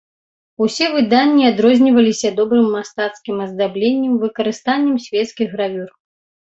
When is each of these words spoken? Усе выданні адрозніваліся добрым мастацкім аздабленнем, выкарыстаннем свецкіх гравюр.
Усе 0.67 0.87
выданні 0.95 1.45
адрозніваліся 1.51 2.33
добрым 2.41 2.67
мастацкім 2.79 3.35
аздабленнем, 3.49 4.13
выкарыстаннем 4.27 4.97
свецкіх 5.07 5.47
гравюр. 5.59 5.89